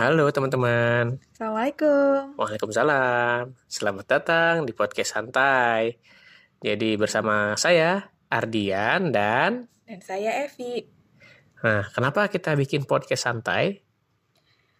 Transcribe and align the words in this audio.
Halo 0.00 0.32
teman-teman. 0.32 1.20
Assalamualaikum. 1.36 2.32
Waalaikumsalam. 2.40 3.52
Selamat 3.68 4.06
datang 4.08 4.64
di 4.64 4.72
podcast 4.72 5.12
santai. 5.12 6.00
Jadi 6.56 6.96
bersama 6.96 7.52
saya 7.60 8.08
Ardian 8.32 9.12
dan 9.12 9.68
Dan 9.84 10.00
saya 10.00 10.48
Evi. 10.48 10.88
Nah, 11.60 11.84
kenapa 11.92 12.32
kita 12.32 12.56
bikin 12.56 12.88
podcast 12.88 13.28
santai? 13.28 13.84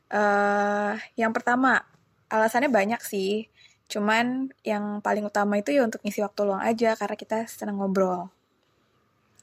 Eh, 0.08 0.92
yang 1.20 1.36
pertama, 1.36 1.84
alasannya 2.32 2.72
banyak 2.72 3.04
sih. 3.04 3.52
Cuman 3.92 4.48
yang 4.64 5.04
paling 5.04 5.28
utama 5.28 5.60
itu 5.60 5.76
ya 5.76 5.84
untuk 5.84 6.00
ngisi 6.00 6.24
waktu 6.24 6.48
luang 6.48 6.64
aja 6.64 6.96
karena 6.96 7.16
kita 7.20 7.44
senang 7.44 7.76
ngobrol. 7.76 8.32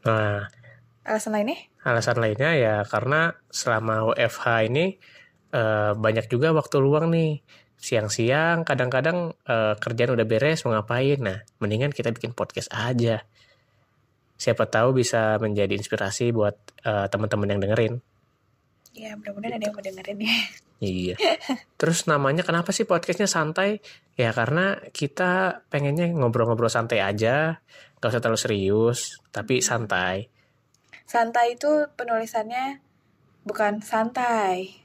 Nah, 0.09 0.49
Alasan 1.05 1.37
lainnya? 1.37 1.69
alasan 1.85 2.17
lainnya 2.17 2.51
ya 2.57 2.75
karena 2.83 3.37
selama 3.53 4.11
WFH 4.11 4.67
ini 4.73 4.97
eh, 5.53 5.91
banyak 5.95 6.25
juga 6.31 6.51
waktu 6.55 6.77
luang 6.79 7.11
nih. 7.13 7.41
Siang-siang 7.77 8.65
kadang-kadang 8.65 9.37
eh, 9.45 9.73
kerjaan 9.77 10.17
udah 10.17 10.25
beres 10.25 10.65
mau 10.65 10.73
ngapain. 10.73 11.19
Nah, 11.21 11.37
mendingan 11.61 11.93
kita 11.93 12.09
bikin 12.11 12.33
podcast 12.33 12.73
aja. 12.73 13.21
Siapa 14.37 14.69
tahu 14.69 14.97
bisa 14.97 15.41
menjadi 15.41 15.73
inspirasi 15.77 16.33
buat 16.33 16.55
eh, 16.85 17.07
teman-teman 17.09 17.57
yang 17.57 17.61
dengerin. 17.61 17.93
Ya, 18.97 19.13
mudah-mudahan 19.13 19.61
ada 19.61 19.65
yang 19.69 19.75
mau 19.77 19.83
dengerin 19.85 20.19
ya. 20.25 20.37
Iya. 20.77 21.15
Terus 21.79 22.05
namanya 22.05 22.45
kenapa 22.45 22.69
sih 22.73 22.85
podcastnya 22.85 23.29
santai? 23.29 23.81
Ya 24.17 24.33
karena 24.33 24.77
kita 24.93 25.61
pengennya 25.69 26.09
ngobrol-ngobrol 26.13 26.69
santai 26.69 27.01
aja, 27.01 27.61
gak 28.01 28.09
usah 28.09 28.21
terlalu 28.21 28.41
serius, 28.41 29.21
tapi 29.29 29.61
santai. 29.61 30.29
Santai 31.05 31.55
itu 31.57 31.89
penulisannya 31.93 32.81
bukan 33.47 33.79
santai, 33.79 34.75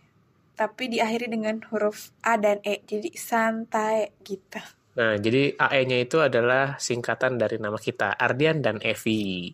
tapi 0.53 0.93
diakhiri 0.93 1.33
dengan 1.33 1.61
huruf 1.73 2.13
A 2.23 2.37
dan 2.37 2.61
E. 2.63 2.85
Jadi 2.85 3.13
santai 3.17 4.13
gitu. 4.23 4.61
Nah, 4.93 5.17
jadi 5.17 5.57
AE-nya 5.57 6.05
itu 6.05 6.21
adalah 6.21 6.77
singkatan 6.77 7.41
dari 7.41 7.57
nama 7.57 7.81
kita, 7.81 8.13
Ardian 8.13 8.61
dan 8.61 8.77
Evi. 8.85 9.49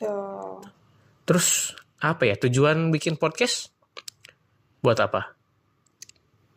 Tuh. 0.00 0.64
Terus 1.28 1.76
apa 2.00 2.24
ya 2.24 2.36
tujuan 2.40 2.88
bikin 2.88 3.20
podcast? 3.20 3.72
Buat 4.80 5.04
apa? 5.04 5.36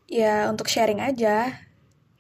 Ya, 0.08 0.48
untuk 0.48 0.72
sharing 0.72 1.04
aja. 1.04 1.52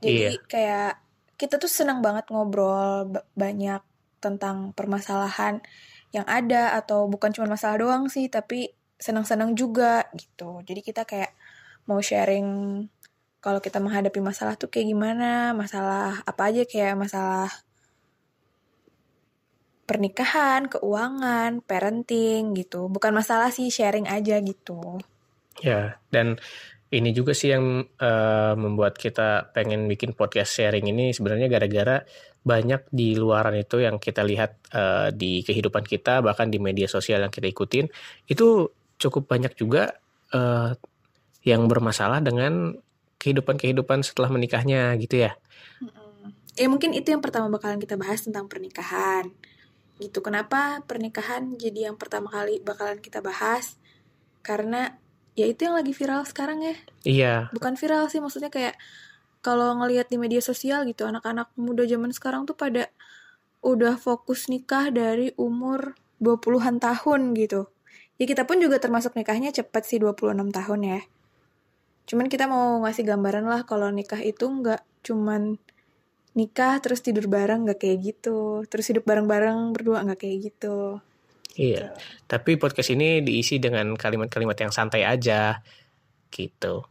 Jadi 0.03 0.27
Iya. 0.27 0.31
kayak 0.47 0.91
kita 1.39 1.55
tuh 1.55 1.71
senang 1.71 2.03
banget 2.03 2.27
ngobrol 2.31 3.07
ba- 3.07 3.25
banyak 3.33 3.79
tentang 4.19 4.75
permasalahan 4.75 5.63
yang 6.11 6.27
ada 6.27 6.75
atau 6.75 7.07
bukan 7.07 7.31
cuma 7.31 7.55
masalah 7.55 7.79
doang 7.79 8.07
sih, 8.11 8.27
tapi 8.27 8.71
senang-senang 8.97 9.53
juga 9.53 10.09
gitu. 10.17 10.61
Jadi 10.65 10.81
kita 10.81 11.05
kayak 11.05 11.33
mau 11.85 12.01
sharing 12.01 12.47
kalau 13.39 13.61
kita 13.61 13.77
menghadapi 13.79 14.19
masalah 14.19 14.59
tuh 14.59 14.67
kayak 14.67 14.91
gimana, 14.91 15.53
masalah 15.53 16.19
apa 16.25 16.41
aja 16.51 16.65
kayak 16.67 16.97
masalah 16.97 17.47
pernikahan, 19.87 20.67
keuangan, 20.67 21.63
parenting 21.63 22.51
gitu. 22.57 22.91
Bukan 22.91 23.15
masalah 23.15 23.53
sih 23.55 23.71
sharing 23.71 24.09
aja 24.11 24.41
gitu. 24.43 24.99
Ya, 25.63 25.97
dan 26.11 26.37
ini 26.91 27.11
juga 27.11 27.31
sih 27.31 27.51
yang 27.51 27.87
eh, 27.87 28.53
membuat 28.55 28.99
kita 28.99 29.51
pengen 29.51 29.87
bikin 29.87 30.15
podcast 30.15 30.55
sharing 30.55 30.87
ini 30.87 31.11
sebenarnya 31.11 31.47
gara-gara 31.51 32.03
banyak 32.47 32.87
di 32.87 33.19
luaran 33.19 33.59
itu 33.59 33.83
yang 33.83 33.99
kita 33.99 34.23
lihat 34.23 34.71
eh, 34.71 35.09
di 35.11 35.43
kehidupan 35.43 35.83
kita 35.83 36.23
bahkan 36.23 36.47
di 36.47 36.63
media 36.63 36.87
sosial 36.87 37.23
yang 37.27 37.33
kita 37.33 37.51
ikutin 37.51 37.91
itu 38.31 38.71
cukup 38.97 39.29
banyak 39.29 39.53
juga 39.57 39.97
eh, 40.33 40.73
yang 41.47 41.69
bermasalah 41.69 42.19
dengan 42.19 42.75
kehidupan-kehidupan 43.17 44.05
setelah 44.05 44.29
menikahnya 44.29 44.93
gitu 45.01 45.25
ya. 45.25 45.33
Ya 46.57 46.67
mungkin 46.69 46.93
itu 46.97 47.13
yang 47.13 47.21
pertama 47.21 47.53
bakalan 47.53 47.77
kita 47.77 47.95
bahas 47.95 48.25
tentang 48.25 48.49
pernikahan. 48.49 49.29
Gitu. 49.97 50.21
Kenapa 50.21 50.81
pernikahan 50.85 51.57
jadi 51.57 51.89
yang 51.89 51.97
pertama 51.97 52.29
kali 52.29 52.61
bakalan 52.61 52.97
kita 53.01 53.21
bahas? 53.21 53.77
Karena 54.41 54.97
ya 55.37 55.45
itu 55.45 55.69
yang 55.69 55.77
lagi 55.77 55.93
viral 55.93 56.25
sekarang 56.25 56.65
ya. 56.65 56.75
Iya, 57.05 57.33
Bukan 57.53 57.77
viral 57.77 58.09
sih 58.09 58.17
maksudnya 58.17 58.49
kayak 58.49 58.77
kalau 59.45 59.77
ngelihat 59.77 60.09
di 60.09 60.17
media 60.17 60.41
sosial 60.41 60.83
gitu 60.89 61.05
anak-anak 61.05 61.53
muda 61.55 61.85
zaman 61.85 62.09
sekarang 62.09 62.49
tuh 62.49 62.57
pada 62.57 62.89
udah 63.61 63.97
fokus 64.01 64.49
nikah 64.49 64.89
dari 64.89 65.33
umur 65.37 65.93
20-an 66.17 66.81
tahun 66.81 67.37
gitu. 67.37 67.69
Ya 68.17 68.25
kita 68.25 68.49
pun 68.49 68.57
juga 68.57 68.81
termasuk 68.81 69.13
nikahnya 69.13 69.53
cepet 69.53 69.83
sih 69.85 69.97
26 70.01 70.33
tahun 70.49 70.81
ya. 70.81 71.01
Cuman 72.09 72.25
kita 72.31 72.49
mau 72.49 72.81
ngasih 72.81 73.05
gambaran 73.05 73.45
lah 73.45 73.61
kalau 73.69 73.93
nikah 73.93 74.17
itu 74.23 74.49
nggak 74.49 74.81
cuman 75.05 75.61
nikah 76.33 76.81
terus 76.81 77.05
tidur 77.05 77.29
bareng 77.29 77.69
nggak 77.69 77.77
kayak 77.77 77.97
gitu. 78.01 78.65
Terus 78.65 78.89
hidup 78.89 79.05
bareng-bareng 79.05 79.73
berdua 79.77 80.01
nggak 80.01 80.19
kayak 80.25 80.37
gitu. 80.53 80.97
iya. 81.57 81.93
Tapi 82.25 82.57
podcast 82.57 82.93
ini 82.93 83.21
diisi 83.21 83.61
dengan 83.61 83.93
kalimat-kalimat 83.93 84.57
yang 84.57 84.73
santai 84.73 85.05
aja 85.05 85.61
gitu. 86.33 86.85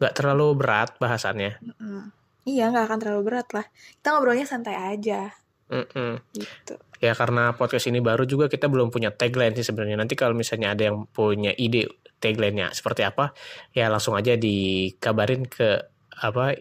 Gak 0.00 0.16
terlalu 0.16 0.56
berat 0.56 0.96
bahasannya. 0.96 1.60
Mm-mm. 1.60 2.08
Iya 2.48 2.72
nggak 2.72 2.86
akan 2.88 2.98
terlalu 2.98 3.22
berat 3.30 3.48
lah. 3.52 3.66
Kita 4.00 4.16
ngobrolnya 4.16 4.46
santai 4.48 4.74
aja 4.78 5.28
Mm-mm. 5.70 6.18
gitu. 6.34 6.74
Ya 6.98 7.14
karena 7.14 7.54
podcast 7.54 7.86
ini 7.86 8.02
baru 8.02 8.26
juga 8.26 8.50
kita 8.50 8.66
belum 8.66 8.90
punya 8.90 9.14
tagline 9.14 9.54
sih 9.54 9.64
sebenarnya. 9.64 9.96
Nanti 9.96 10.18
kalau 10.18 10.34
misalnya 10.34 10.74
ada 10.74 10.90
yang 10.90 11.06
punya 11.08 11.54
ide 11.54 11.86
tagline-nya 12.20 12.74
seperti 12.76 13.06
apa, 13.06 13.32
ya 13.72 13.88
langsung 13.88 14.12
aja 14.18 14.36
dikabarin 14.36 15.48
ke 15.48 15.80
apa 16.20 16.58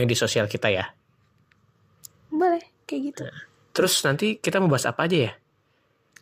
media 0.00 0.16
sosial 0.16 0.48
kita 0.48 0.72
ya. 0.72 0.88
Boleh 2.32 2.64
kayak 2.88 3.02
gitu. 3.12 3.22
Terus 3.76 3.94
nanti 4.08 4.40
kita 4.40 4.56
mau 4.62 4.72
bahas 4.72 4.88
apa 4.88 5.04
aja 5.04 5.28
ya? 5.28 5.32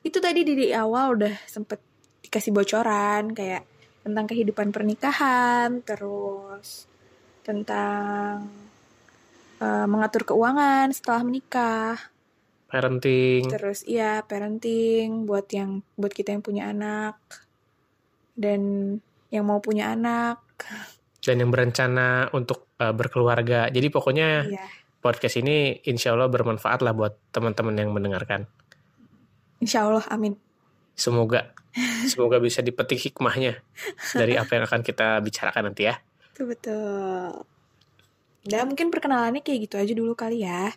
Itu 0.02 0.18
tadi 0.18 0.42
di, 0.42 0.74
awal 0.74 1.14
udah 1.14 1.34
sempet 1.46 1.78
dikasih 2.26 2.50
bocoran 2.50 3.30
kayak 3.30 3.62
tentang 4.02 4.26
kehidupan 4.26 4.74
pernikahan, 4.74 5.80
terus 5.86 6.90
tentang 7.46 8.50
eh, 9.62 9.86
mengatur 9.86 10.26
keuangan 10.28 10.90
setelah 10.90 11.22
menikah, 11.22 11.96
Parenting. 12.74 13.46
terus 13.46 13.86
iya 13.86 14.26
parenting 14.26 15.30
buat 15.30 15.46
yang 15.54 15.86
buat 15.94 16.10
kita 16.10 16.34
yang 16.34 16.42
punya 16.42 16.74
anak 16.74 17.22
dan 18.34 18.60
yang 19.30 19.46
mau 19.46 19.58
punya 19.62 19.94
anak, 19.94 20.42
dan 21.24 21.40
yang 21.40 21.50
berencana 21.50 22.30
untuk 22.30 22.70
uh, 22.78 22.94
berkeluarga. 22.94 23.66
Jadi 23.72 23.88
pokoknya 23.90 24.28
iya. 24.46 24.66
podcast 25.02 25.40
ini 25.40 25.82
insya 25.88 26.14
Allah 26.14 26.30
bermanfaat 26.30 26.84
lah 26.86 26.94
buat 26.94 27.18
teman-teman 27.34 27.74
yang 27.74 27.90
mendengarkan. 27.90 28.46
Insya 29.58 29.88
Allah, 29.88 30.04
amin. 30.12 30.38
Semoga 30.94 31.50
semoga 32.06 32.38
bisa 32.38 32.62
dipetik 32.62 33.10
hikmahnya 33.10 33.58
dari 34.14 34.38
apa 34.38 34.54
yang 34.54 34.64
akan 34.70 34.86
kita 34.86 35.18
bicarakan 35.18 35.74
nanti 35.74 35.90
ya. 35.90 35.98
Betul 36.30 36.54
betul. 36.54 37.42
Udah 38.44 38.62
mungkin 38.68 38.92
perkenalannya 38.92 39.42
kayak 39.42 39.66
gitu 39.66 39.76
aja 39.80 39.92
dulu 39.96 40.14
kali 40.14 40.46
ya. 40.46 40.70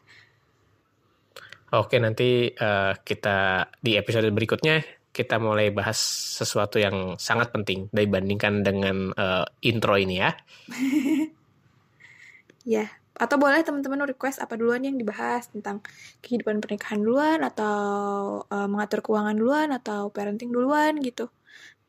Oke, 1.76 2.00
nanti 2.00 2.48
uh, 2.48 2.96
kita 3.04 3.68
di 3.84 4.00
episode 4.00 4.32
berikutnya 4.32 4.84
kita 5.12 5.42
mulai 5.42 5.74
bahas 5.74 5.98
sesuatu 6.38 6.78
yang 6.78 7.18
sangat 7.18 7.50
penting 7.50 7.90
dibandingkan 7.90 8.64
dengan 8.64 9.12
uh, 9.18 9.44
intro 9.66 9.98
ini 9.98 10.16
ya. 10.22 10.32
Ya, 12.68 12.92
atau 13.16 13.40
boleh 13.40 13.64
teman-teman 13.64 14.04
request 14.04 14.44
apa 14.44 14.60
duluan 14.60 14.84
yang 14.84 15.00
dibahas 15.00 15.48
tentang 15.48 15.80
kehidupan 16.20 16.60
pernikahan 16.60 17.00
duluan 17.00 17.40
atau 17.40 18.44
eh, 18.44 18.68
mengatur 18.68 19.00
keuangan 19.00 19.40
duluan 19.40 19.72
atau 19.72 20.12
parenting 20.12 20.52
duluan 20.52 21.00
gitu. 21.00 21.32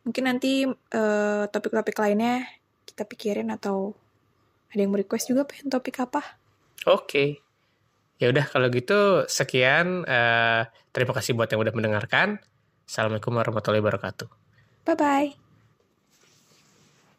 Mungkin 0.07 0.25
nanti 0.31 0.71
eh, 0.71 1.45
topik-topik 1.51 1.99
lainnya 1.99 2.47
kita 2.87 3.03
pikirin 3.11 3.51
atau 3.51 3.91
ada 4.71 4.81
yang 4.87 4.95
request 4.95 5.35
juga 5.35 5.51
pengen 5.51 5.67
topik 5.67 5.99
apa? 5.99 6.23
Oke. 6.87 7.48
Ya 8.19 8.35
udah 8.35 8.47
kalau 8.51 8.67
gitu 8.75 9.25
sekian 9.31 10.03
uh, 10.05 10.67
terima 10.91 11.15
kasih 11.15 11.39
buat 11.39 11.51
yang 11.51 11.63
udah 11.63 11.75
mendengarkan. 11.75 12.43
Assalamualaikum 12.85 13.39
warahmatullahi 13.39 13.83
wabarakatuh. 13.83 14.29
Bye 14.87 14.97
bye. 14.99 15.48